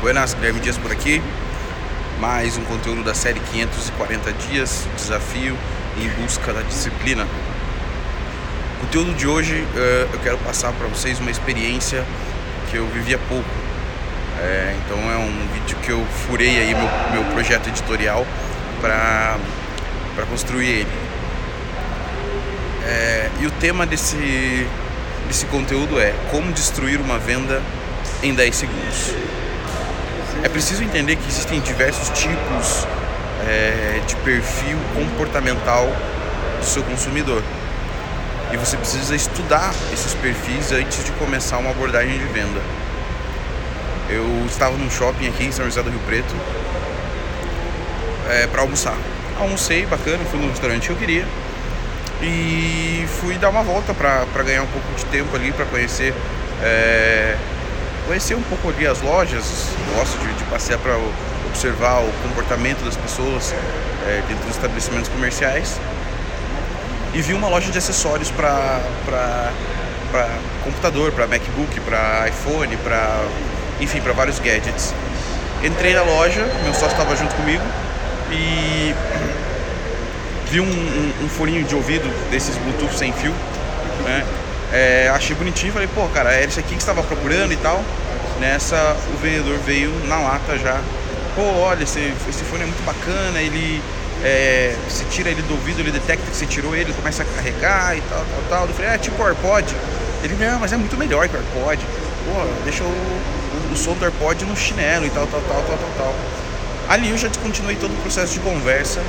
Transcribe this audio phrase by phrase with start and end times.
[0.00, 1.22] Buenas, Guilherme Dias por aqui.
[2.18, 5.54] Mais um conteúdo da série 540 Dias, Desafio
[5.98, 7.26] em Busca da Disciplina.
[8.76, 12.02] O conteúdo de hoje uh, eu quero passar para vocês uma experiência
[12.70, 13.50] que eu vivi há pouco.
[14.38, 18.26] É, então é um vídeo que eu furei aí meu, meu projeto editorial
[18.80, 19.36] para
[20.30, 20.92] construir ele.
[22.86, 24.66] É, e o tema desse,
[25.28, 27.60] desse conteúdo é como destruir uma venda
[28.22, 29.29] em 10 segundos.
[30.42, 32.86] É preciso entender que existem diversos tipos
[33.46, 35.86] é, de perfil comportamental
[36.58, 37.42] do seu consumidor.
[38.52, 42.60] E você precisa estudar esses perfis antes de começar uma abordagem de venda.
[44.08, 46.34] Eu estava num shopping aqui em São José do Rio Preto
[48.30, 48.96] é, para almoçar.
[49.38, 51.26] Almocei, bacana, fui no restaurante que eu queria
[52.22, 56.14] e fui dar uma volta para ganhar um pouco de tempo ali para conhecer
[56.62, 57.36] é,
[58.10, 60.98] conhecer um pouco ali as lojas, gosto de, de passear para
[61.46, 63.54] observar o comportamento das pessoas
[64.04, 65.80] é, dentro dos estabelecimentos comerciais.
[67.14, 68.80] E vi uma loja de acessórios para
[70.64, 73.24] computador, para MacBook, para iPhone, para
[73.78, 74.92] enfim, para vários gadgets.
[75.62, 77.62] Entrei na loja, meu sócio estava junto comigo
[78.32, 78.92] e
[80.50, 83.32] vi um, um, um de ouvido desses Bluetooth sem fio,
[84.04, 84.26] né?
[84.72, 87.82] É, achei bonitinho, falei, pô, cara, é isso aqui que estava procurando e tal.
[88.38, 90.80] Nessa, o vendedor veio na lata já.
[91.34, 93.82] Pô, olha, esse, esse fone é muito bacana, ele.
[94.22, 94.76] É,
[95.10, 98.18] tira ele do ouvido, ele detecta que você tirou ele, começa a carregar e tal,
[98.18, 98.66] tal, tal.
[98.66, 99.74] Eu falei, é tipo AirPod.
[100.22, 101.82] Ele, não, mas é muito melhor que o AirPod.
[102.26, 105.78] Pô, deixa o, o, o som do AirPod no chinelo e tal, tal, tal, tal,
[105.78, 106.14] tal, tal.
[106.88, 109.00] Ali eu já descontinuei todo o processo de conversa,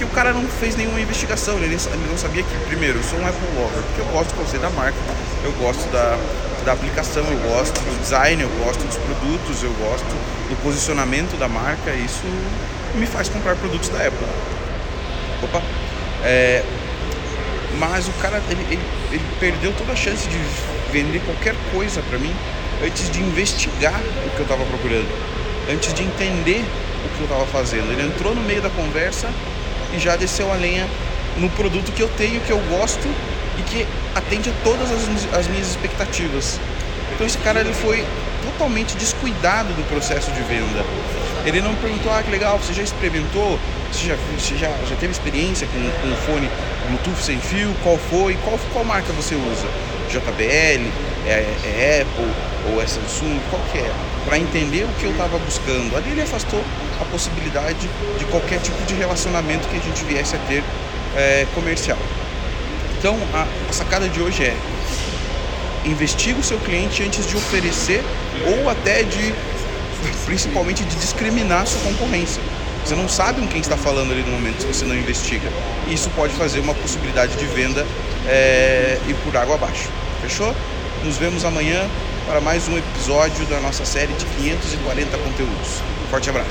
[0.00, 1.76] porque o cara não fez nenhuma investigação, ele,
[2.08, 4.70] não sabia que, primeiro, eu sou um Apple lover, porque eu gosto do conceito da
[4.70, 4.96] marca,
[5.44, 6.18] eu gosto da,
[6.64, 10.06] da aplicação, eu gosto do design, eu gosto dos produtos, eu gosto
[10.48, 12.24] do posicionamento da marca, isso
[12.94, 14.26] me faz comprar produtos da Apple.
[15.42, 15.62] Opa!
[16.24, 16.64] É,
[17.78, 18.82] mas o cara, ele, ele,
[19.12, 20.38] ele perdeu toda a chance de
[20.90, 22.34] vender qualquer coisa para mim
[22.82, 25.08] antes de investigar o que eu estava procurando,
[25.70, 26.64] antes de entender
[27.04, 27.92] o que eu estava fazendo.
[27.92, 29.28] Ele entrou no meio da conversa
[29.94, 30.86] e já desceu a lenha
[31.36, 33.06] no produto que eu tenho, que eu gosto
[33.58, 36.60] e que atende a todas as, as minhas expectativas.
[37.14, 38.04] Então esse cara ele foi
[38.42, 40.84] totalmente descuidado do processo de venda.
[41.44, 43.58] Ele não perguntou, ah, que legal, você já experimentou?
[43.92, 46.50] Você já, você já, já teve experiência com, com um fone
[46.88, 47.74] Bluetooth sem fio?
[47.82, 48.36] Qual foi?
[48.44, 49.66] Qual, qual marca você usa?
[50.10, 50.90] JBL,
[51.26, 53.40] é, é Apple ou é Samsung?
[53.50, 53.90] Qual que é?
[54.24, 55.96] Para entender o que eu estava buscando.
[55.96, 56.62] Ali ele afastou
[57.00, 57.88] a possibilidade
[58.18, 60.62] de qualquer tipo de relacionamento que a gente viesse a ter
[61.16, 61.98] é, comercial.
[62.98, 64.56] Então a, a sacada de hoje é
[65.84, 68.02] investiga o seu cliente antes de oferecer
[68.46, 69.34] ou até de
[70.24, 72.42] principalmente de discriminar a sua concorrência.
[72.84, 75.48] Você não sabe com quem está falando ali no momento se você não investiga.
[75.86, 77.86] E isso pode fazer uma possibilidade de venda
[78.26, 79.88] é, ir por água abaixo.
[80.22, 80.54] Fechou?
[81.04, 81.88] Nos vemos amanhã
[82.26, 85.82] para mais um episódio da nossa série de 540 conteúdos.
[86.10, 86.38] Forte abraço.